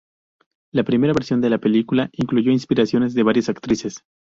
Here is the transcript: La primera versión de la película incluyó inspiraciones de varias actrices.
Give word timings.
La 0.73 0.83
primera 0.83 1.13
versión 1.13 1.41
de 1.41 1.51
la 1.51 1.59
película 1.59 2.09
incluyó 2.13 2.51
inspiraciones 2.51 3.13
de 3.13 3.21
varias 3.21 3.49
actrices. 3.49 4.01